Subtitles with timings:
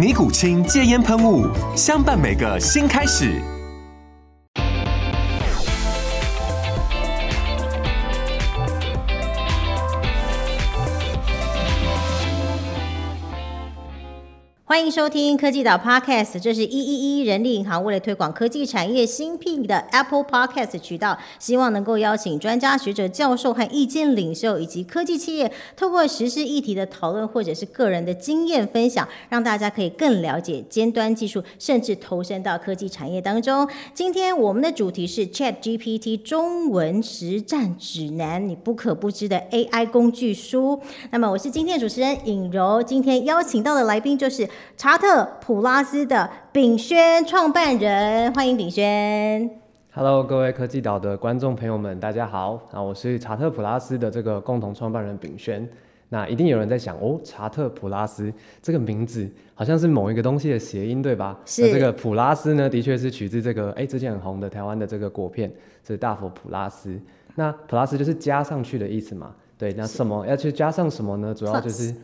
[0.00, 1.46] 尼古清戒烟喷雾，
[1.76, 3.38] 相伴每个新开始。
[14.70, 33.68] 欢迎收听科技岛 Podcast，这是一一一人力银行为了推广科技产业新辟的 Apple Podcast 渠道，希望能够邀请专家学者、教授和意见领袖，以及科技企业，透过实施议题的讨论，或者是个人的经验分享，让大家可以更了解尖端技术，甚至投身到科技产业当中。
[33.92, 40.80] 今天我们的主题是 Chat GPT 中文实战指南，你不可不知的 AI 工具书。
[41.10, 44.48] 那么我是今天的主持人尹柔，今天邀请到的来宾就是。
[44.76, 49.50] 查特普拉斯的炳轩创办人，欢迎炳轩。
[49.92, 52.60] Hello，各位科技岛的观众朋友们，大家好。
[52.70, 55.68] 啊，我是查特普拉斯的这个共同创办人炳轩。
[56.08, 61.38] 那一定有人在想，哦，查特普拉斯这个名字好像是某一个东西的谐音，对吧？
[61.44, 61.70] 是。
[61.72, 65.52] 这个普拉斯呢，的确是取自这个，哎，之前很红的台湾的这个果片，
[65.86, 66.98] 是大佛普拉斯。
[67.34, 69.32] 那普拉斯就是加上去的意思嘛？
[69.58, 69.72] 对。
[69.74, 71.34] 那什么要去加上什么呢？
[71.34, 71.92] 主要就是。
[71.92, 71.94] Plus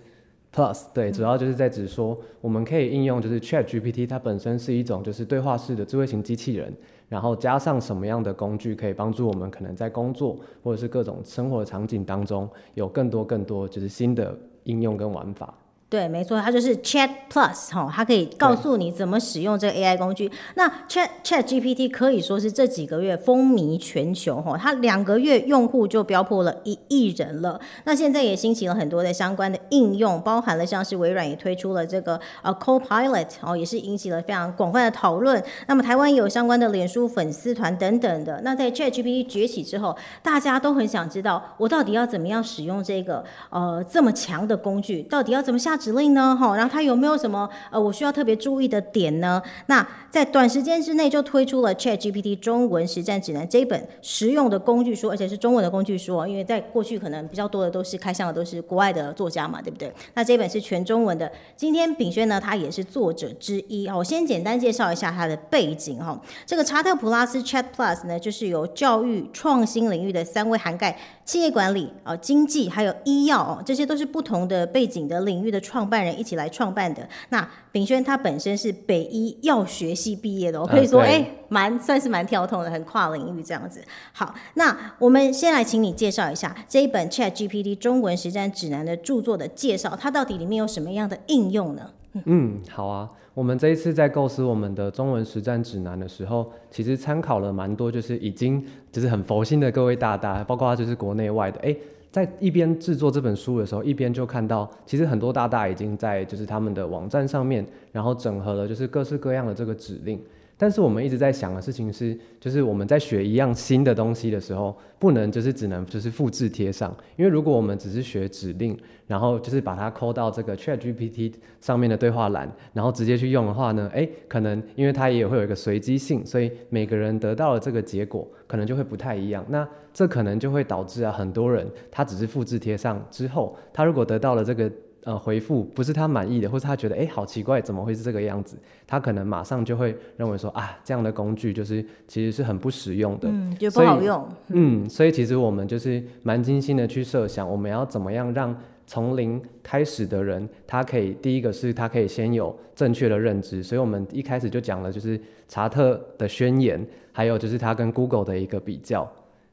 [0.95, 6.73] 对，主要就是在指说，我们可以应用就是 Chat GPT，它本身是一种就是对话式的智慧型机器人，
[7.11, 14.35] 然后加上什么样的工具可以帮助我们可能在工作或者是各种生活场景当中有更多更多就是新的
[14.65, 15.53] 应用跟玩法。
[15.89, 20.29] 对，没错，它就是 Chat Plus 哈，它可以告诉你怎么使用这个 AI 工具。
[20.57, 27.61] 那 Chat Chat GPT 可以说是这几个月风靡全球哈，它两个月用户就飙破了一亿人了。
[27.85, 35.41] 那现在也兴起了很多的相关的应用，包含了像是微软也推出了这个呃 Copilot 哦，也是引起了非常广泛的讨论。
[35.69, 38.41] 那么台湾也有相关的脸书粉丝团等等的。
[38.43, 45.76] 那在 Chat GPT 崛起之后，大家都很想知道，我到底要怎么样使用这个呃这么强的工具，到底要怎么下。
[45.77, 46.37] 指令呢？
[46.39, 49.43] 哈，然后它有没有什么呃，我需要特别注意的点呢？
[49.67, 56.27] 那在短时间之内就推出了 Chat GPT 中文实战指南这一本实用的工具书，而且是中文的工具书哦。
[56.27, 59.93] 因为在过去可能比较多的都是开箱的都是国外的作家嘛，对不对？
[60.15, 61.31] 那这本是全中文的。
[61.57, 63.95] 今天炳轩呢，他也是作者之一啊。
[63.95, 66.19] 我先简单介绍一下他的背景哈。
[66.47, 75.61] 这个查特普拉斯 Chat Plus 呢，就是由教育创新领域的三位涵盖企业管理啊、经济还有医药哦，这些都是不同的背景的领域的。
[75.67, 77.09] 创办人一起来创办的。
[77.31, 83.83] 那炳轩他本身是北医药学系毕业的，我可以说，哎，蛮算是蛮跳通的，很跨领域这样子。
[84.13, 91.91] 好，那我们先来请你介绍一下这一本 Chat GPT 中文实战指南的著作的介绍，它到底里面有什么样的应用呢？
[92.25, 93.11] 嗯，好啊。
[93.35, 101.77] 我们这一次在构思我们的中文实战指南的时候，其实参考了蛮多，就是已经就是很佛心的各位大大，包括就是国内外的，哎。
[102.17, 107.63] 在一边制作这本书的时候，一边就看到，其实很多大大已经在就是他们的网站上面，
[107.93, 110.19] 然后整合了就是各式各样的这个指令。
[110.59, 118.75] 但是我们一直在想的事情是，就是我们在学一样新的东西的时候，不能就是只能就是复制贴上，因为如果我们只是学指令，
[119.07, 129.45] 然后就是把它抠到这个 Chat GPT 上面的对话栏，然后直接去用的话呢，哎，可能因为它也会有一个随机性，所以每个人得到的这个结果可能就会不太一样。
[129.51, 134.73] 那这可能就会导致啊，很多人他只是复制贴上之后，他如果得到了这个。
[135.07, 138.57] 呃，回复不是他满意的，或者他觉得哎，好奇怪，怎么会是这个样子？
[138.89, 144.29] 他可能马上就会认为说啊，这样的工具就是其实是很不实用的，嗯，也不好用。
[144.49, 148.53] 嗯，所以其实我们就是蛮精心的去设想，我们要怎么样让
[148.85, 159.09] 从零开始的人，他可以第一个是他可以先有正确的认知，所以我们一开始就讲了，就是查特的宣言，还有就是他跟 Google 的一个比较。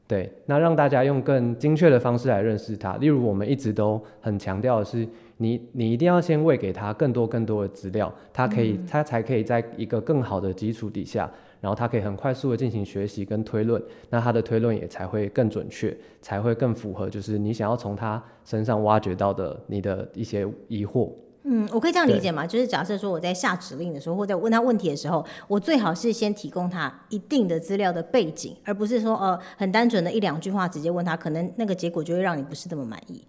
[0.06, 2.98] 对，那让大家用更精确的方式来认识它。
[2.98, 5.08] 例如，我们一直都很强调的是，
[5.38, 21.10] 你你一定要先喂给他更多更多的资料，他可以他才可以在一个更好的基础底下，然后他可以很快速的进行学习跟推论，那他的推论也才会更准确，才会更符合就是你想要从他身上挖掘到的你的一些疑惑。
[21.46, 22.46] 嗯，我可以这样理解吗？
[22.46, 33.22] 就是假设说我在下指令的时候，或者问他问题的时候，我最好是先提供他一定的资料的背景，而不是说呃很单纯的一两句话直接问他，可能那个结果就会让你不是这么满意。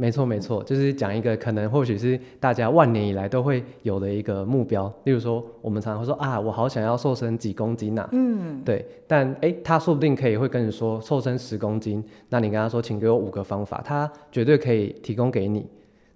[0.00, 15.66] 没错，没错，就是讲一个可能或许是大家万年以来都会有的一个目标，例如说我们常常会说啊，我好想要瘦身几公斤呐，嗯，对，但诶，他说不定可以会跟你说瘦身十公斤，那你跟他说，请给我五个方法，他绝对可以提供给你。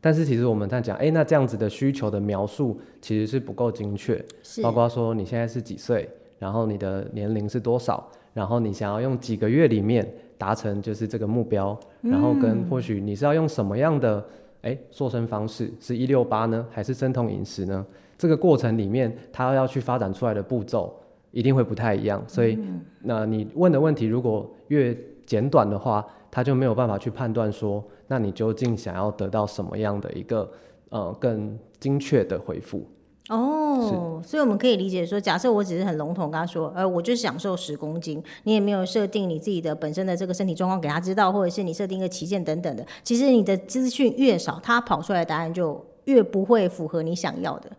[0.01, 4.25] 但是其实我们在讲，哎，那这样子的需求的描述其实是不够精确，
[4.63, 6.09] 包括说你现在是几岁，
[6.39, 10.09] 然后你的年龄是多少，然后你想要用几个月里面
[10.43, 14.25] 达成就是这个目标，然后跟或许你是要用什么样的
[14.63, 17.87] 哎瘦身方式，是一六八呢，还是生酮饮食呢？
[18.19, 20.93] 这个过程里面，它要去发展出来的步骤
[21.31, 22.59] 一定会不太一样，所以
[23.03, 27.85] 那你问的问题如果越简短的话，他就没有办法去判断说。
[28.09, 30.51] 那你究竟想要得到什么样的一个
[30.91, 32.85] 呃更精确的回复？
[33.29, 42.85] 哦，所以我们可以理解说，假设我只是很笼统跟他说，呃，我就享受十公斤，你也没有设定你自己的本身的这个身体状况给他知道，或者是你设定一个旗舰等等的。
[43.05, 47.71] 其实你的资讯越少，他跑出来的答案就越不会符合你想要的。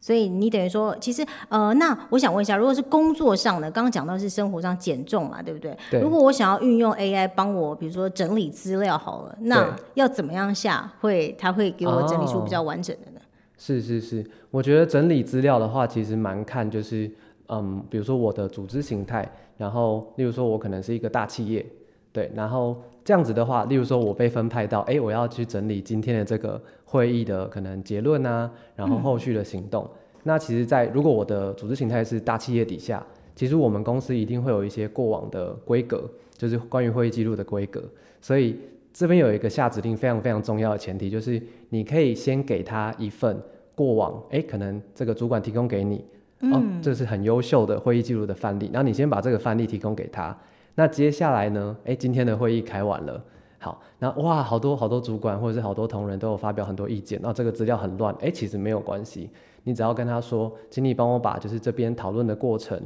[0.00, 5.76] 所以你等于说，其实呃，那我想问一下，如果是工作上的，刚刚讲到是生活上减重嘛，对不对？
[5.90, 6.00] 对。
[6.00, 13.15] 如果我想要运用 AI 帮我，比如说整理资料好了，那要怎么样下会，它会给我整理出比较完整的呢？
[13.58, 17.10] 是是是，我觉得整理资料的话，其实蛮看就是，
[17.48, 21.64] 嗯，比如说我的组织形态，然后例如说我可能是一个大企业，
[22.12, 26.60] 对，然后这样子的话，例如说我被分派到，哎，我要去整理今天的这个。
[26.88, 29.90] 会议的可能结论啊，然后后续的行动。
[30.22, 33.04] 那其实，在如果我的组织形态是大企业底下，
[33.34, 36.08] 其实我们公司一定会有一些过往的规格，
[36.38, 37.82] 就是关于会议记录的规格。
[38.20, 38.56] 所以
[38.96, 43.38] 这边有一个下指令非常非常重要的前提，就是你可以先给他一份
[43.74, 46.02] 过往，哎，可能这个主管提供给你，
[46.50, 50.34] 哦，这是很优秀的会议记录的范例，然后你先把这个范例提供给他。
[50.76, 53.22] 那接下来呢，哎，今天的会议开完了。
[53.58, 59.28] 好，那哇，好多好多主管或者是好多同仁都有发表很多意见，那这个资料很乱，哎，其实没有关系，
[59.64, 62.80] 你只要跟他说，请你帮我把就是这边讨论的过程，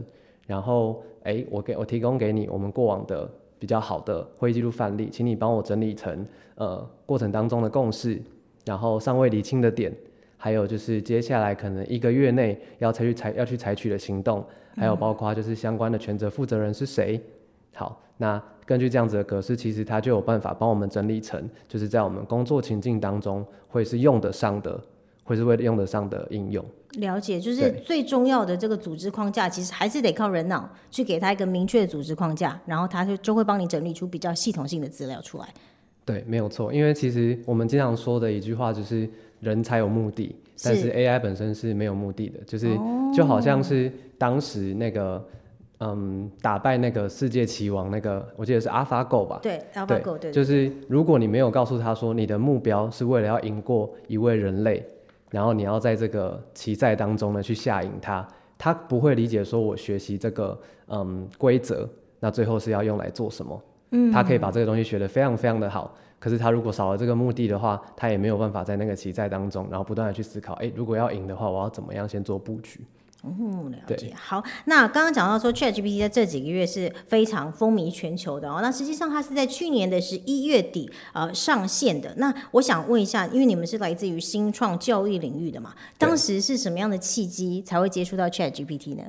[0.49, 3.31] 然后哎，我给我提供给你我们过往的
[3.61, 6.27] 比较好的会议记录范例，请你帮我整理成
[6.57, 8.21] 呃过程当中的共识，
[8.65, 9.95] 然后尚未理清的点，
[10.37, 17.21] 还有就是接下来可能一个月内要采取采要去采取的行动，还有包括就是相关的全责负责人是谁，
[17.75, 18.43] 好，那。
[18.67, 24.81] 根据这样子的格式，其实它就有办法帮我们整理成，就是在我们工作情境当中会是用得上的，
[25.31, 26.65] 会是会用得上的应用。
[26.95, 35.47] 了解，就是最重要的这个组织框架，其实还是得靠人脑去给他一个明确的组织框架，然后他就就会帮你整理出比较系统性的资料出来。
[36.05, 40.35] 对，没有错，因为其实我们经常说的一句话就是人才有目的，
[40.65, 42.67] 但是 AI 本身是没有目的的，就是
[43.15, 45.25] 就好像是当时那个。
[45.83, 49.41] 嗯，打败那个世界棋王，那个我记得是 AlphaGo 吧？
[49.43, 50.31] 对，AlphaGo 对。
[50.31, 54.87] 就是如果你没有告诉他说你的目标是为了要赢过一位人类，
[55.31, 58.27] 然后你要在这个棋赛当中呢去下赢他，
[58.59, 61.89] 他不会理解说我学习这个嗯规则，
[62.19, 63.63] 那最后是要用来做什么？
[63.93, 72.81] 嗯，他可以把这个东西学得非常非常的好，可是他如果少了这个目的的话，他也没有办法在那个棋赛当中，然后不断的去思考，哎，如果要赢的话，我要怎么样先做布局？
[73.23, 74.13] 哦，了解。
[74.17, 78.61] 好，那刚刚讲到说，ChatGPT 在这几个月是非常风靡全球的哦。
[78.63, 82.15] 那实际上它是在去年的十一月底呃上线的。
[82.17, 89.03] 那我想问一下，因为你们是来自于新创教育领域的嘛，当时是什么样的契机才会接触到 ChatGPT 呢？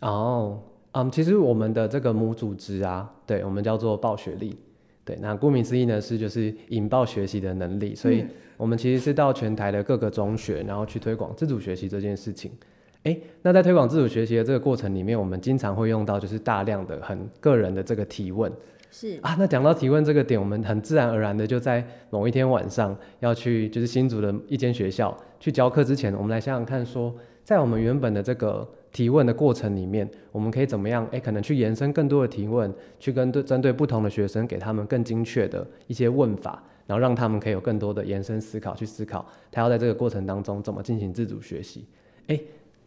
[0.00, 4.56] 哦，嗯，其实我们的这个母组织啊，对我们叫做报学历。
[5.04, 7.94] 对，那顾名思义呢，是就是引爆学习的能力。
[7.94, 8.24] 所以
[8.56, 12.50] 我们其实是到全台的各个中学，然后去推广自主学习这件事情。
[13.08, 18.52] 哎，那在推广自主学习的这个过程里面，我们经常会用到就是大量的很个人的这个提问。
[18.90, 31.06] 是啊，那讲到提问这个点，我们很自然而然的就在某一天晚上要去就是新竹的一间学校去教课之前，我们来想想看，说在我们原本的这个提问的过程里面，我们可以怎么样？
[31.12, 41.86] 诶，可能去延伸更多的提问，去跟对针对不同的学生，给他们更精确的一些问法，然后让他们可以有更多的延伸思考，去思考他要在这个过程当中怎么进行自主学习。
[42.26, 42.38] 哎。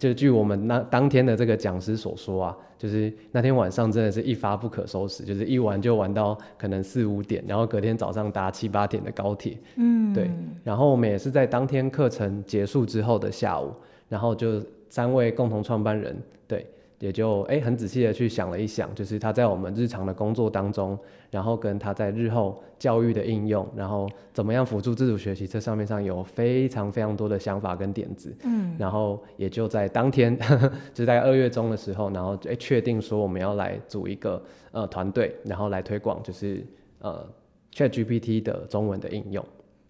[0.01, 9.55] 就据我们那当天的这个讲师所说啊，就是那天晚上真的是一发不可收拾，就是一玩就玩到可能四五点，然后隔天早上搭七八点的高铁。
[9.75, 10.27] 嗯，对。
[10.63, 13.71] 然后我们也是在当天课程结束之后的下午，
[14.09, 16.65] 然后就三位共同创办人，对，
[17.01, 20.97] 也就哎很仔细的去想了一想，就是他在我们日常的工作当中，
[21.31, 28.31] 然后跟他在日后教育的应用，然后怎么样辅助自主学习，这上面上有非常非常多的想法跟点子。
[28.43, 34.41] 嗯，然后也就在当天，呵 呵就是在二月中的时候，然后哎确定说我们要来组一个
[34.71, 36.63] 呃团队，然后来推广就是
[36.99, 37.27] 呃
[37.73, 39.43] ChatGPT 的中文的应用。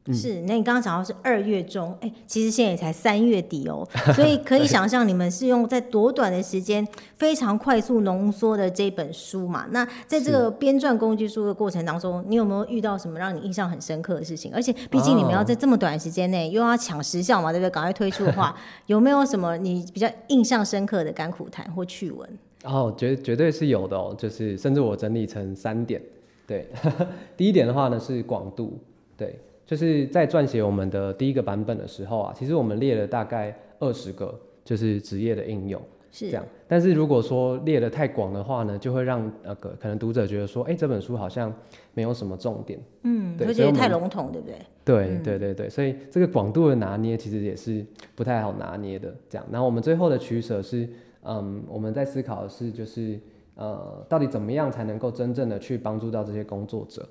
[0.07, 6.85] 是，那你刚刚讲到是二月中，哎，其实现在也才三月底哦， 所以可以想象你们是用在多短的时间，
[7.17, 9.67] 非常快速浓缩的这本书嘛？
[9.69, 14.51] 那在这个编撰工具书的过程当中，你有没有遇到什么让你印象很深刻的事情？
[14.55, 17.69] 而且毕竟你们要在这么短的时间内又要抢时效嘛，对不对？
[17.69, 18.55] 赶快推出的话，
[18.87, 22.27] 有没有什么你比较印象深刻的甘苦谈或趣闻？
[22.63, 26.01] 哦，绝绝对是有的哦，就是甚至我整理成三点，
[26.47, 26.67] 对，
[27.37, 28.79] 第一点的话呢是广度，
[29.15, 29.39] 对。
[29.71, 36.45] 就是在撰写我们的第一个版本的时候啊，其实我们列了大概二十个，就是职业的应用，是这样。
[36.67, 41.53] 但是如果说列的太广的话呢，就会让那个可能读者觉得说，哎，这本书好像
[41.93, 44.57] 没有什么重点，嗯，会觉得太笼统，对不对？
[44.83, 49.15] 对对对对，所以这个广度的拿捏其实也是不太好拿捏的。
[49.29, 50.85] 这样，然后我们最后的取舍是，
[51.23, 53.17] 嗯，我们在思考的是，就是
[53.55, 57.07] 呃，到底怎么样才能够真正的去帮助到这些工作者。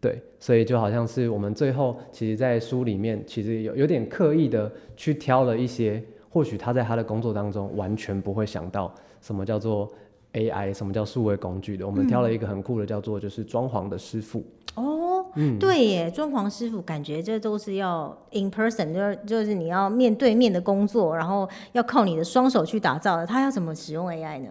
[0.00, 9.90] 对，所以就好像是我们最后，其实，在书里面，其实有有点刻意的去挑了一些，或许他在他的工作当中完全不会想到什么叫做
[10.32, 11.86] AI，什么叫数位工具的。
[11.86, 14.42] 我们挑了一个很酷的，叫做就是装潢的师傅。
[14.76, 23.26] 哦，嗯，对耶，装潢师傅感觉这都是要 in person，就是就是你要面对面的工作，然后要靠你的双手去打造的。
[23.26, 24.48] 他要怎么使用 AI 呢？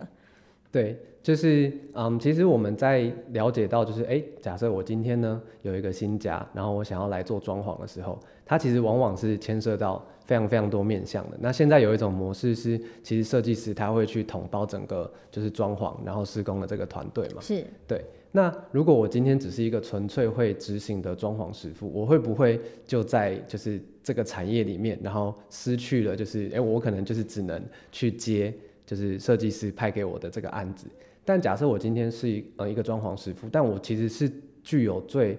[0.71, 0.97] 对。
[1.21, 11.38] 就是嗯，其实我们在了解到，就是哎，假设我今天呢有一个新家，然后我想要来做装潢的时候，它其实往往是牵涉到非常非常多面向的。
[11.41, 17.41] 那现在有一种模式是，其实设计师他会去统包整个就是装潢，然后施工的这个团队嘛。
[17.41, 17.65] 是。
[17.85, 18.03] 对。
[18.31, 27.61] 那如果我今天只是一个纯粹会执行的装潢师傅，我会不会就在就是这个产业里面，然后失去了就是哎，我可能就是只能
[27.91, 28.53] 去接
[28.89, 30.88] 就是设计师派给我的这个案子。
[31.24, 34.27] 但假设我今天是一呃一个装潢师傅，但我其实是
[34.63, 35.38] 具有最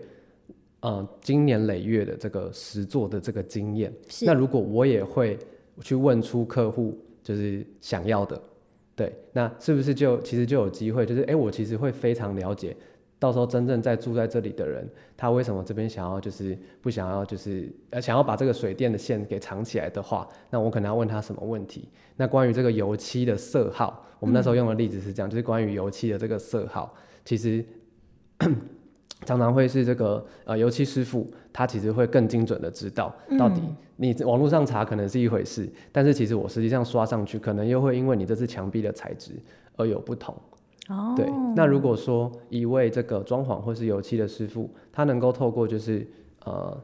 [0.79, 3.93] 呃经年累月的这个实做的这个经验。
[4.23, 5.37] 那如果我也会
[5.81, 8.41] 去问出客户就是想要的，
[8.95, 11.05] 对，那是不是就其实就有机会？
[11.05, 12.77] 就是哎，我其实会非常了解。
[13.21, 21.89] 到时候真正在住在这里的人，他为什么这边想要就是不想要就是呃想要把这个水电的线给藏起来的话，那我可能要问他什么问题？
[22.17, 26.93] 那关于这个油漆的色号，我们那时候用的例子是这样，就是关于油漆的这个色号，
[27.25, 27.63] 其实
[29.27, 33.61] 常常会是这个呃油漆师傅他其实会更精准的知道到底
[33.97, 39.33] 你网络上查可能是一回事，但是其实我实际上刷上去，可能又会因为你这次墙壁的材质
[39.77, 40.35] 而有不同。
[41.17, 46.07] 对，那如果说一位这个装潢或是油漆的师傅，他能够透过就是
[46.45, 46.77] 呃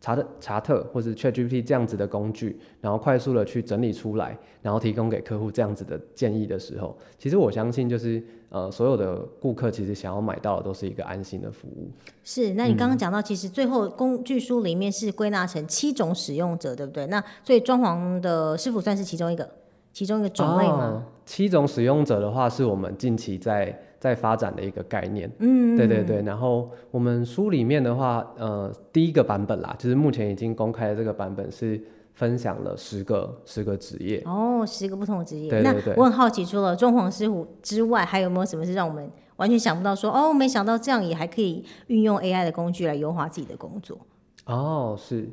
[0.00, 11.90] 查特查特或者 ChatGPT 这样子的工具，然后快速的去整理出来，然后提供给客户这样子的建议的时候，其实我相信就是呃所有的顾客其实想要买到的都是一个安心的服务。
[12.24, 17.06] 是，那你刚刚讲到，其实最后工具书里面是归纳成七种使用者，对不对？
[17.06, 19.48] 那所以装潢的师傅算是其中一个。
[19.92, 21.04] 其中一个种类吗？
[21.26, 25.30] 七种使用者的话，是我们近期在在发展的一个概念。
[25.38, 26.22] 嗯，对对对。
[26.22, 31.80] 然后我们书里面的话，呃，第一个版本啦，就是目前已经公开的这个版本是
[32.14, 34.22] 分享了十个十个职业。
[34.26, 35.50] 哦，十个不同的职业。
[35.50, 35.94] 对对对。
[35.96, 39.94] 我很好奇，除了装潢师傅之外，还有没有什么是让我们完全想不到？
[39.94, 43.98] 说哦，没想到这样也还可以运用 AI 的工具来优化自己的工作。
[44.46, 45.28] 哦，是，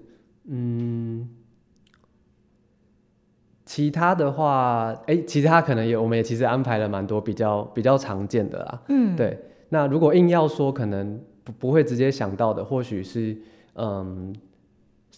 [0.45, 1.27] 嗯。
[3.67, 8.81] 其他的话，哎，其他可能也，我们也其实安排了蛮多比较比较常见的啦。
[8.87, 9.37] 嗯，对。
[9.69, 13.37] 那如果硬要说，可能不不会直接想到的，或许是
[13.73, 14.33] 嗯，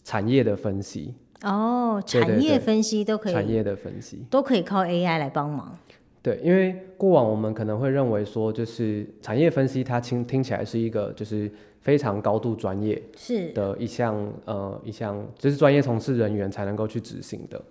[0.03, 1.13] 产业的分析。
[1.44, 3.34] 哦，产业分析都可以。
[3.34, 5.77] 产业的分析都可以靠 AI 来帮忙。
[6.24, 11.50] 对，因为过往我们可能会认为说，就是产业分析它听听起来是一个就是
[11.82, 14.15] 非常高度专业是的一项
[14.46, 17.62] 呃一项，就是专业从事人员才能够去执行的。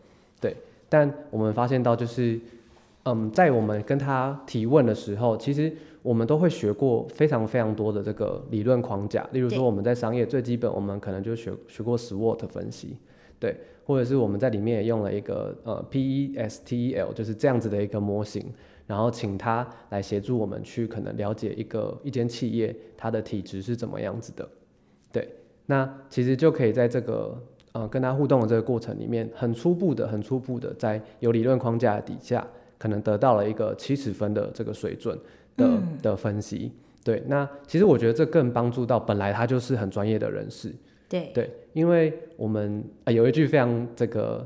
[0.40, 0.56] 对，
[0.88, 2.40] 但我们发现到就是，
[3.04, 5.70] 嗯，在我们跟他提问的时候，其实
[6.02, 9.28] 我们都会学过非常非常多的这个理论框架。
[9.32, 12.96] 例如说，我们在商业最基本，我们可能就学学过 SWOT 分析，
[13.38, 13.54] 对，
[13.84, 18.44] 或者是我们在里面也用了一个呃 PESTEL，就是这样子的一个模型，
[18.86, 24.48] 然后请他来协助我们去可能了解一个一间企业它的体质是怎么样子的。
[25.12, 25.28] 对，
[25.66, 27.38] 那其实就可以在这个。
[27.78, 32.44] 呃，跟他互动的这个过程里面，很初步的、很初步的，在有理论框架底下，
[32.76, 35.16] 可能得到了一个七十分的这个水准
[35.56, 36.72] 的、的分析。
[37.04, 40.74] 对，那其实我觉得这更帮助到本来他就是很专业的人士。
[41.08, 44.44] 对对，因为我们、呃、有一句非常这个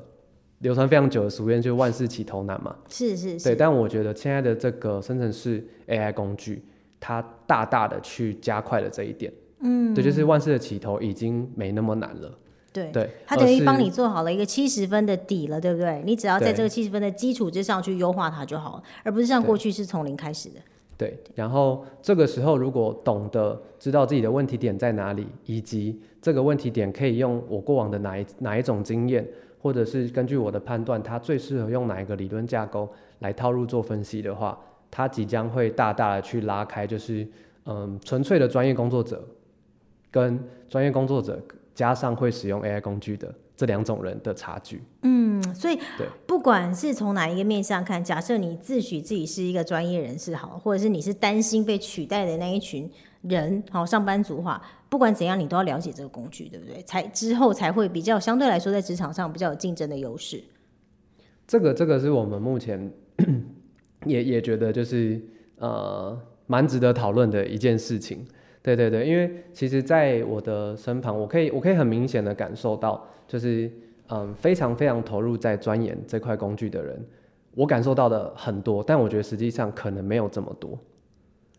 [0.59, 2.77] 流传非常久的俗谚，就是万事起头难嘛。
[2.89, 6.62] 是是对，是，但我觉得现在的这个生成式 AI 工具，
[7.01, 9.33] 它大大的去加快了这一点。
[9.61, 12.39] 嗯，对，就是万事的起头已经没那么难了。
[12.73, 12.91] 对。
[12.93, 16.02] 对，它等于帮你做好了一个七十分的底了，对不对？
[16.05, 20.57] 你只要在这个七十分的基础之上去优化它就好了，而不是像过去是从零开始的。
[20.97, 29.26] 对，然后这个时候如果懂得知道自己的问题点在哪里，以及这个问题点可以用我过往的哪一哪一种经验，
[29.61, 32.88] 或者是根据我的判断，它最适合用哪一个理论架构
[33.19, 34.57] 来套入做分析的话，
[34.91, 37.26] 它即将会大大的去拉开，就是
[37.64, 39.25] 嗯纯粹的专业工作者
[40.11, 40.38] 跟
[40.69, 41.43] 专业工作者
[41.75, 44.83] 加上会使用 AI 工具的这两种人的差距。
[45.02, 52.91] 嗯，所以对不管是从哪一个面向看，假设你自诩自己是一个专业人士好，或者是你是担心被取代的那一群
[53.23, 56.83] 人，好上班族话，不管怎样，你都要了解这个工具，对不对？
[56.83, 60.43] 才之后才会比较相对来说在职场上比较有竞争的优势。
[61.47, 62.91] 这个这个是我们目前
[64.07, 65.21] 也也觉得就是
[65.57, 68.26] 呃蛮值得讨论的一件事情。
[68.62, 73.69] 对对对，因为其实，在我的身旁，我可以我可以很明显的感受到，就是
[74.09, 77.04] 嗯非常非常投入在钻研这块工具的人，
[77.57, 80.78] 我感受到的很多，但我觉得实际上可能没有这么多。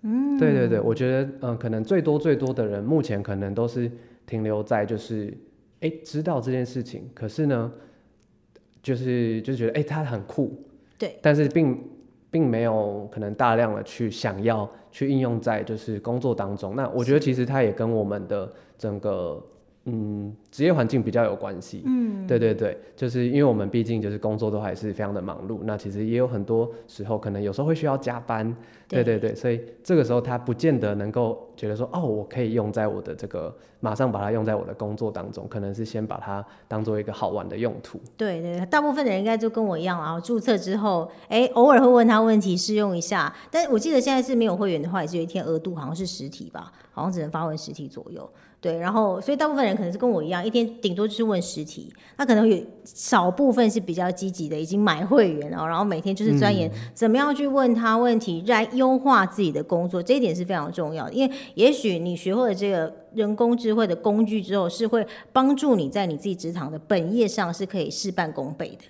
[0.04, 3.92] 嗯，对对对，我觉得嗯可能最多最多的人，目前可能都是
[4.26, 5.38] 停留在就是
[5.82, 7.72] 哎知道这件事情，可是呢，
[8.82, 10.58] 就是就觉得哎它很酷，
[10.98, 11.78] 对，但是并
[12.32, 16.76] 并没有可能大量的去想要去应用在就是工作当中。
[16.76, 19.44] 那我觉得其实它也跟我们的整个
[19.86, 21.82] 嗯职业环境比较有关系。
[21.86, 28.56] 嗯，对对对，就是因为我们毕竟就是工作都还是非常的忙碌，那其实也有很多时候可能有时候会需要加班。
[28.94, 38.00] 对对对，所以这个时候他不见得能够觉得说哦，我可以用在我的这个马上把它用在我的工作当中，可能是先把它当做一个好玩的用途。
[38.16, 43.34] 对对，大部分的人应该就跟我一样啊，注册之后，哎，偶尔会问他问题试用一下。
[43.50, 48.30] 但我记得现在是没有会员的话，也是有一天额度，好像是十题吧，好像只能发问十题左右。
[48.62, 51.94] 对，然后所以大部分人可能是跟我一样，一天顶多就是问十题。
[52.16, 61.14] 那可能有少部分是比较积极的，已经买会员哦，然后每天就是钻研怎么样去问他问题，来优化自己的工作，这一点是非常重要的。
[61.14, 68.84] 因为也许你学会了这个人工智慧的工具之后，是会帮助你在你自己职场的本业上是可以事半功倍的，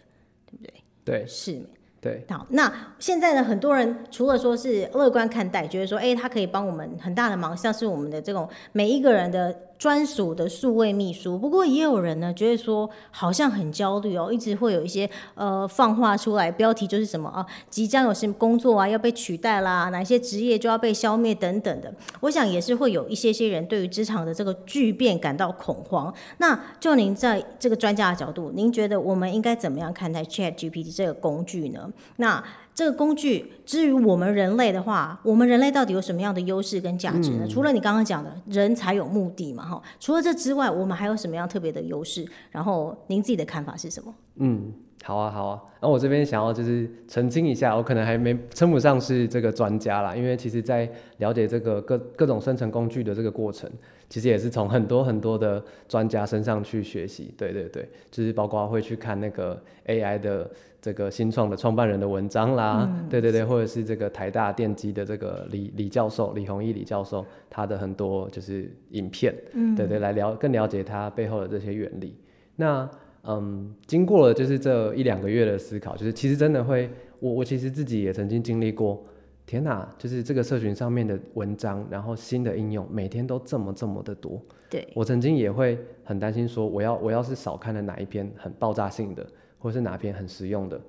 [0.50, 0.74] 对不对？
[1.06, 1.62] 对是。
[2.02, 11.38] 对，好，那现在呢，很多人除了说是乐观看待，觉得说，哎、它可以帮我们很大的忙，像是我们的这种每一个人的专属的数位秘书。
[11.38, 21.94] 不过也有人呢，觉得说好像很焦虑哦，一直会有一些呃放话出来，标题就是什么啊，即将有什么工作啊要被取代啦，哪些职业就要被消灭等等的。
[22.22, 26.14] 我想也是会有一些些人对于职场的这个巨变感到恐慌。
[26.38, 31.92] 那就您在这个专家的角度，您觉得我们应该怎么样看待 Chat GPT 这个工具呢？
[32.18, 32.44] 那
[32.76, 37.48] 这个工具，至于我们人类的话，我们人类到底有什么样的优势跟价值呢？
[37.48, 39.82] 除了你刚刚讲的，人才有目的嘛，哈。
[40.00, 42.26] 除了这之外，我们还有什么样特别的优势？
[42.52, 44.14] 然后您自己的看法是什么？
[44.38, 45.62] 嗯，好啊，好啊。
[45.80, 53.70] 然后我这边想要就是澄清一下，我可能还没称不上是这个专家啦，因为其实在了解这个各各种生成工具的这个过程，
[54.14, 57.34] 其实也是从很多很多的专家身上去学习。
[57.36, 60.48] 对对对，就是包括会去看那个 AI 的
[60.80, 69.34] 这个新创的创办人的文章啦，对对对，或者是这个台大电机的这个李李教授李宏毅李教授他的很多就是影片，
[69.76, 72.16] 对对，来了更了解他背后的这些原理。
[72.56, 72.88] 那
[73.24, 76.88] 嗯，经过了就是这一两个月的思考，就是其实真的会，
[77.20, 79.04] 我我其实自己也曾经经历过，
[79.46, 89.26] 天哪，就是这个社群上面的文章，然后新的应用每天都这么这么的多，对，我曾经也会很担心说，我要我要是少看了哪一篇很爆炸性的，
[89.60, 90.80] 或是哪篇很实用的，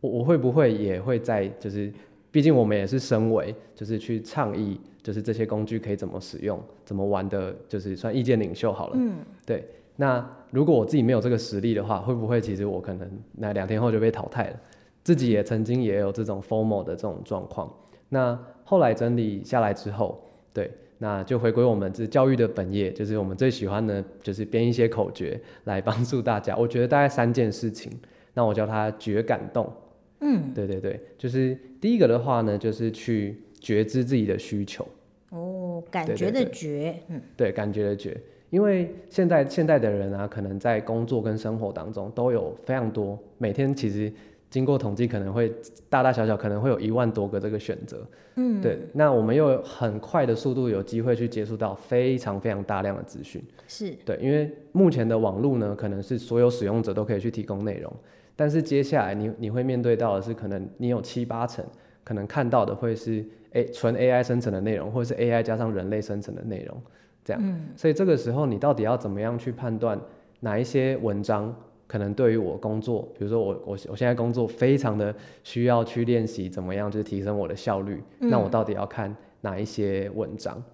[0.00, 1.92] 我我会不会也会在就是，
[2.30, 9.14] 毕竟我们也是身为就是去倡议，就是这些工具可以怎么使用，怎么玩的，就是算意见领袖好了，嗯，
[9.46, 9.66] 对。
[9.96, 14.60] 那如果我自己没有这个实力的话，会不会其实我可能那两天后就被淘汰了？
[15.04, 17.72] 自己也曾经也有这种 formal 的这种状况。
[18.12, 20.22] 那后来整理下来之后，
[20.52, 26.54] 对，那就回归我们这教育的本业，就是我们最喜欢的，就是编一些口诀来帮助大家。
[26.54, 27.90] 我觉得大概三件事情，
[28.34, 29.72] 那我叫它觉感动。
[30.20, 34.86] 嗯，对对对，就是第一个的话呢，就是去觉知自己的需求。
[35.30, 38.14] 哦，感觉的觉，嗯，对，感觉的觉，
[38.50, 44.12] 因为现在现在的人啊，可能在工作跟生活当中都有非常多，每天其实
[44.52, 45.50] 经过统计可能会
[45.88, 53.90] 大大小小可能会有一万多个这个选择，嗯，对，那我们又很快的速度有机会去接触到非常非常大量的资讯，是。
[54.04, 57.90] 对，因为目前的网络呢，可能是所有使用者都可以去提供内容，
[58.36, 61.64] 但是接下来你你会面对到的是，可能你有七八成
[62.04, 66.78] 可能看到的会是诶纯 AI 生成的内容，或者是 AI 加上人类生成的内容，
[67.24, 69.98] 这样，所以这个时候你到底要怎么样去判断
[70.40, 71.56] 哪一些文章？
[71.92, 78.02] 可能对于我工作，比如说我我我现在工作非常的需要去练习怎么样，就是提升我的效率。
[78.18, 80.64] 那我到底要看哪一些文章？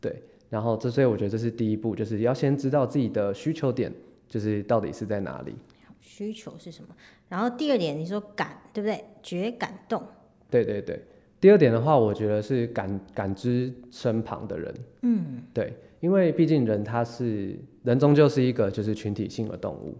[0.00, 3.92] 对，然后这所以我觉得这是第一步，就是要先知道自己的需求点，
[4.28, 5.56] 就是到底是在哪里。
[5.98, 6.94] 需求是什么？
[7.28, 9.04] 然后第二点，你说感，对不对？
[9.24, 10.00] 觉感动。
[10.48, 11.02] 对对对。
[11.40, 14.74] 第二点的话，我觉得是感感知身旁的人。
[15.02, 19.96] 嗯，对，因为毕竟人他是人，终究是一个就是群体性的动物。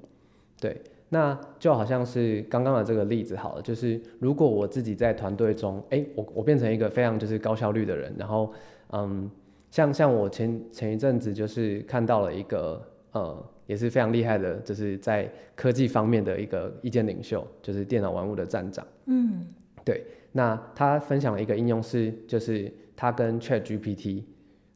[0.61, 8.53] 对，那就好像是刚刚的这个例子好了，就是如果我自己在团队中，哎，我我变成一个非常就是高效率的人，然后，
[8.92, 9.31] 嗯，
[9.70, 18.87] 像像我前前一阵子就是看到了一个呃，也是非常厉害的，就是在科技方面的一个意见领袖，就是电脑玩物的站长。
[19.07, 19.46] 嗯，
[19.83, 24.25] 对，那他分享了一个应用是，就是他跟 Chat GPT，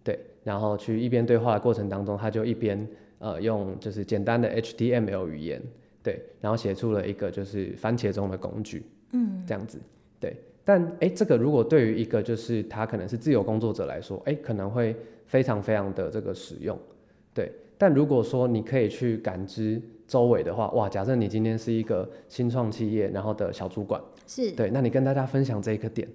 [0.02, 2.88] 对，然后去一边对话的过程当中，他就一边。
[3.24, 5.62] 呃，用就是简单的 HTML 语言，
[6.02, 9.78] 对，然后写出了一个就是番茄钟的工具，嗯，这样子，
[10.20, 10.36] 对。
[10.62, 16.78] 但哎，这个如果对于一个就是他可能是自由工作者来说，哎，可能会非常非常的这个实用，
[17.32, 17.50] 对。
[17.78, 26.06] 但如果说你可以去感知周围的话，哇，假设你今天是一个新创企业，然后的小主管，是对，那你跟大家分享这一个点，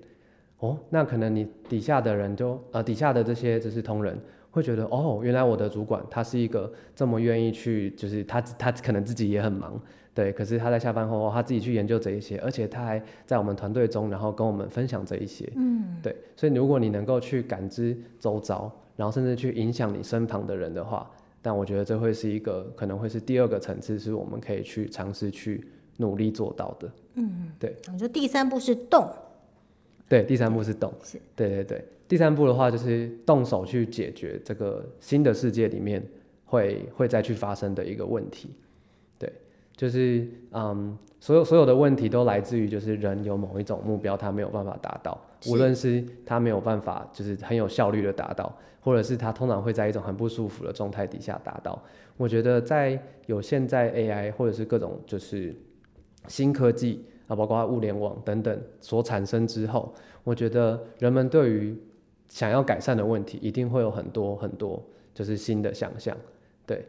[0.60, 4.16] 哦，那可能你底下的人就呃底下的这些就是同仁。
[4.52, 9.80] 会觉得哦，原来我的主管他是一个这么愿意去，就是他他可能自己也很忙，
[10.14, 21.10] 对，可是他在下班后他自己去研究这一些，而且他还在我们团队中，然后跟我们分享这一些，嗯，对，所以如果你能够去感知周遭，然后甚至去影响你身旁的人的话，
[21.42, 25.64] 但我觉得这会是一个可能会是第二个层次，是我们可以去尝试去
[25.98, 27.76] 努力做到的，嗯，对。
[27.92, 29.08] 你说第三步是动，
[30.08, 31.86] 对，第三步是动，是，对对对。
[32.10, 36.04] 第三步的话，就是动手去解决这个新的世界里面
[36.44, 38.50] 会会再去发生的一个问题。
[39.20, 39.32] 对，
[39.78, 45.16] 就是嗯，所有所有的问题都来自于就是人有某一种目标，他没有办法达到，
[45.48, 51.80] 无论是他没有办法就是很有效率的达到，或者是他通常会在一种很不舒服的状态底下达到。
[52.18, 55.56] 我觉得在有现在 AI 或者是各种就是
[56.28, 59.94] 新科技啊，包括物联网等等所产生之后，
[60.24, 61.78] 我觉得人们对于
[62.30, 64.82] 想要改善的问题，一定会有很多很多，
[65.14, 66.16] 就是新的想象。
[66.66, 66.86] 对，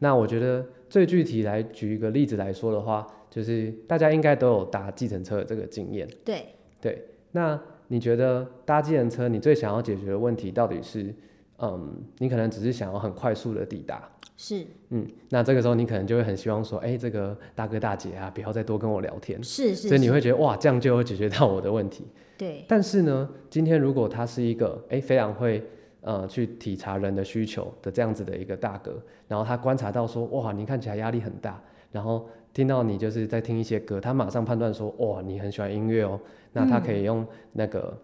[0.00, 6.08] 那我觉得最具体来举一个例子来说的话，就是大家应该都有搭计程车的这个经验。
[6.24, 6.44] 对，
[6.80, 7.06] 对。
[7.30, 11.14] 那你觉得搭计程车，你最想要解决的问题到底是，
[11.58, 14.10] 嗯，你可能只是想要很快速的抵达。
[14.36, 14.66] 是。
[14.90, 19.42] 嗯，那这个时候你可能就会很希望说，哎，这个大哥大姐啊，不要再多跟我聊天。
[19.44, 19.88] 是是。
[19.88, 22.04] 所以你会觉得哇，这样就会解决到我的问题。
[22.42, 25.62] 对，但是呢，今天如果他是一个哎非常会
[26.00, 36.18] 呃去体察人的需求的这样子的一个大哥，然后他观察到说哇你看起来压力很大，然后听到你就是在听一些歌，他马上判断说哇你很喜欢音乐哦，
[36.52, 37.96] 那他可以用那个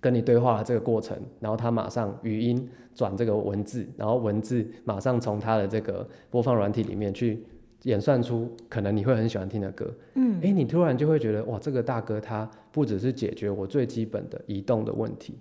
[0.00, 7.44] 跟你对话的这个过程，然后他马上语音转这个文字，然后文字马上从他的这个播放软体里面去。
[7.84, 15.34] 演算出可能你会很喜欢听的歌，嗯，哎，你突然就会觉得哇，这个大哥他不只是解决我最基本的移动的问题，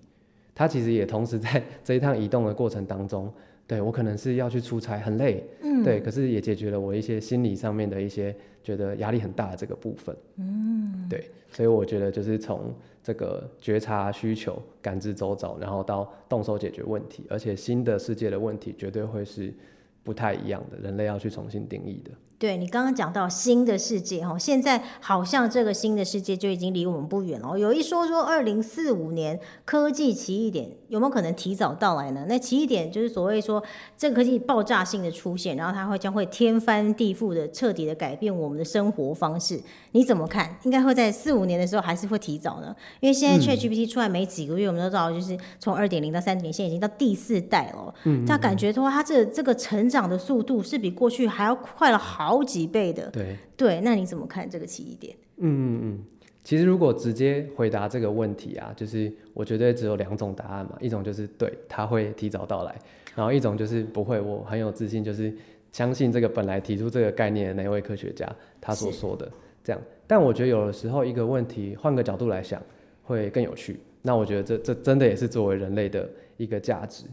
[0.55, 3.31] 它其实也同时在 这一趟移动的过程当中，
[3.67, 12.73] 对我可能是要去出差很累，嗯，对，可是也解决了我一些心理上面的一些觉得压力很大的这个部分，嗯，对，所以我觉得就是从
[13.03, 19.53] 这个觉察需求、感知周遭，然后到动手解决问题，而且新的世界的问题绝对会是
[20.01, 22.11] 不太一样的，人类要去重新定义的。
[22.39, 27.57] 对你刚刚讲到新的世界哈，现在好像这个新的世界就已经离我们不远了。
[27.57, 32.27] 有一说说二零四五年科技奇异点有没有可能提早到来呢？
[32.29, 33.63] 那奇异点就是所谓说
[33.97, 39.59] 这个科技爆炸性的出现，然后它会将会天翻地覆的彻底的改变我们的生活方式。
[39.93, 40.57] 你怎么看？
[40.61, 42.75] 应该会在四五年的时候还是会提早呢？
[42.99, 47.91] 因为现在 ChatGPT 出来没几个月，我们都知道就是从二点零到三点零，现在已经到第四代了。
[48.03, 52.26] 嗯，他感觉说它这这个成长的速度是比过去还要快了好。
[52.27, 55.15] 好几倍的，对对，那你怎么看这个起异点？
[55.37, 56.03] 嗯嗯嗯，
[56.43, 62.75] 其实如果直接回答这个问题啊，就是我觉得只有两种答案嘛，一种就是对，他会提早到来，
[63.15, 65.33] 然后一种就是不会，我很有自信，就是
[65.71, 69.31] 相信这个本来提出这个概念的那位科学家他所说的
[69.63, 69.81] 这样。
[70.05, 72.61] 但我觉得有的时候一个问题换个角度来想
[73.03, 73.79] 会更有趣。
[74.01, 77.05] 那我觉得这这真的也是作为人类的一个价值。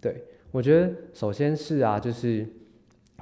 [0.00, 2.46] 对我觉得首先是啊，就是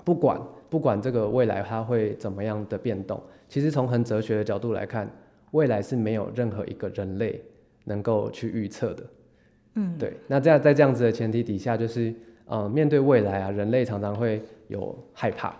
[0.05, 5.11] 不管不管这个未来它会怎么样的变动，其实从很哲学的角度来看，
[5.53, 7.41] 未来是没有任何一个人类
[7.85, 9.05] 能够去预测的。
[9.75, 10.13] 嗯，对。
[10.27, 12.15] 那这样在这样子的前提底下，就是
[12.47, 15.57] 呃，面对未来啊，人类常常会有害怕，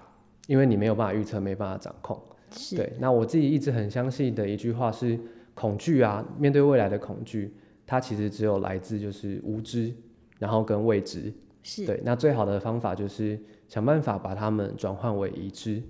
[0.47, 2.21] 因为你没有办法预测，没办法掌控。
[2.51, 2.77] 是。
[2.77, 2.93] 对。
[2.99, 5.19] 那我自己一直很相信的一句话是。
[5.55, 7.53] 恐惧啊，面对未来的恐惧，
[7.85, 9.93] 它其实只有来自就是无知，
[10.39, 11.33] 然后跟未知。
[11.63, 15.83] 是对，那最好的方法就是想办法把它们转换为已知。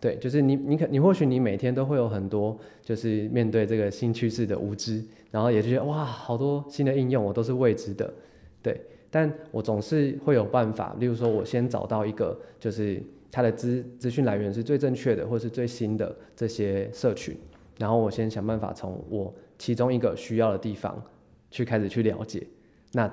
[0.00, 8.12] 对，就是你你可你或许你每天都会有很多就是面对这个新趋势的无知，然后也就觉得哇，好多新的应用我都是未知的。
[8.62, 8.78] 对，
[9.10, 17.34] 但我总是会有办法，例如说我先找到一个就是它的资资讯来源是最正确的，或是最新的这些社群。
[17.78, 21.02] 然后我先想办法从我其中一个需要的地方
[21.50, 22.46] 去开始去了解。
[22.92, 23.10] 那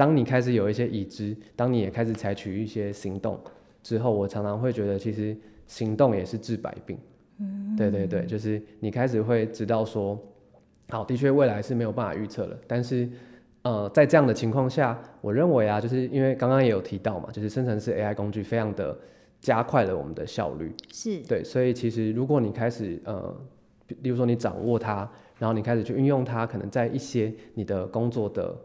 [0.00, 3.38] 当你开始有一些已知，当你也开始采取一些行动
[3.82, 5.36] 之后，我常常会觉得其实
[5.66, 6.98] 行动也是治百病。
[7.38, 10.18] 嗯，对对对，就是你开始会知道说，
[10.88, 12.56] 好，的确未来是没有办法预测了。
[12.66, 13.06] 但是，
[13.60, 18.98] 呃，在这样的情况下，我认为啊，就是因为刚刚也有提到嘛，就是生成式 AI 工具非常的
[19.38, 20.74] 加快了我们的效率。
[20.90, 23.38] 是对，所以其实如果你开始呃。
[24.02, 24.98] 例如说，你掌握它，
[25.36, 28.56] 然后你开始去运用它，可能在一些你的工作的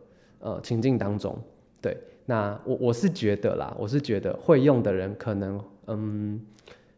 [0.46, 1.36] 呃情境当中，
[1.82, 6.40] 对，那我我是觉得啦，我是觉得会用的人可能嗯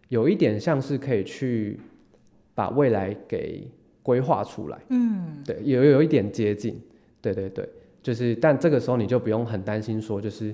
[0.09, 1.79] 有一点像是可以去
[2.53, 3.65] 把未来给
[4.03, 6.77] 规划出来，嗯，对，有有一点接近，
[7.21, 7.67] 对对对，
[8.03, 10.53] 就是但这个时候你就不用很担心说就是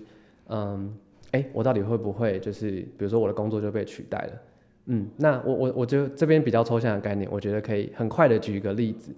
[0.49, 0.95] 嗯，
[1.31, 4.33] 哎，我到底会不会就是比如说我的工作就被取代了。
[4.85, 9.11] 嗯，那我我我觉得这边比较抽象的概念，我觉得可以很快的举一个例子，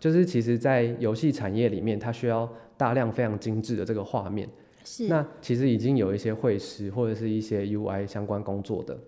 [0.00, 4.48] 就是其实，在游戏产业里面，它需要大量非常精致的这个画面。
[4.82, 5.06] 是。
[5.06, 8.98] 那其实已经有一些绘师或者是一些 UI 相关工作的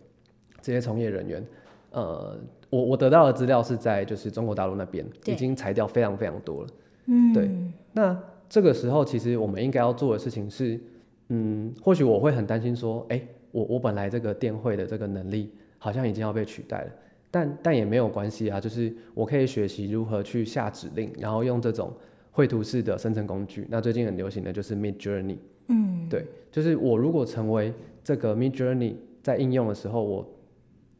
[0.61, 1.45] 这些从业人员，
[1.91, 2.39] 呃，
[2.71, 6.69] 我我得到的资料是在就是中国大陆那边已经裁掉非常非常多了。
[7.07, 7.33] 嗯。
[7.33, 7.51] 对。
[7.93, 8.17] 那
[8.49, 10.79] 这个时候，其实我们应该要做的事情是，
[11.31, 15.51] 嗯，或许我会很担心说，哎，我我本来这个电绘的这个能力。
[15.85, 16.91] 好像已经要被取代了，
[17.33, 21.90] 但但也没有关系啊，就是我可以学习如何去下指令，然后用这种
[22.31, 23.66] 绘图式的生成工具。
[23.71, 27.73] 那最近很流行的就是 Mid Journey，嗯，对，就是我如果成为
[28.05, 30.31] 这个 Mid Journey 在应用的时候，我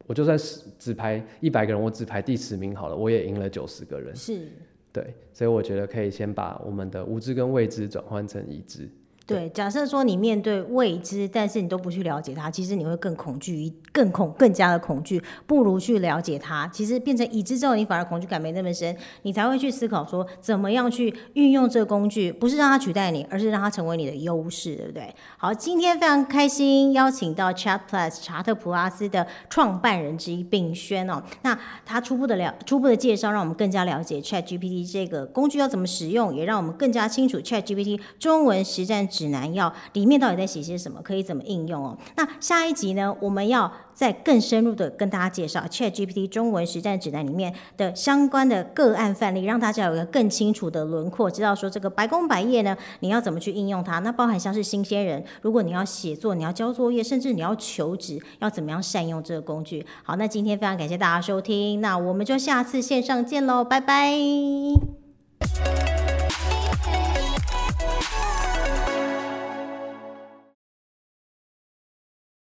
[0.07, 4.15] 我就算是只排一百个人，我只排第十名好了，我也赢了九十个人。
[4.15, 4.47] 是，
[4.91, 8.89] 对，所以我觉得可以先把我们的无知跟未知转换成已知。
[9.25, 15.23] 对，假设说你面对未知，但是你都不去了解它，其实你会更恐惧，更恐，更加的恐惧。
[15.47, 25.15] 不如去了解它，其实变成已知之后，你反而恐惧感没那么深，你才会去思考说怎么样去运用这个工具，不是让它取代你，而是让它成为你的优势，对不对？
[25.37, 39.07] 好，今天非常开心邀请到 Chat Plus 查特普拉斯的创办人之一炳轩哦，那他初步的了初步的介绍，让我们更加了解 Chat GPT 这个工具要怎么使用，也让我们更加清楚 Chat GPT 中文实战。
[39.13, 41.95] 指南要里面到底在写些什么，可以怎么应用哦？
[42.17, 53.99] 那下一集呢，我们要再更深入的跟大家介绍 Chat GPT 中文实战指南里面的相关的个案范例，让大家有一个更清楚的轮廓，知道说这个白宫百业呢，你要怎么去应用它？
[53.99, 59.85] 那包含像是新鲜人，如果你要写作，你要交作业，甚至你要求职，要怎么样善用这个工具？
[60.01, 64.17] 好，那今天非常感谢大家收听，那我们就下次线上见喽，拜拜。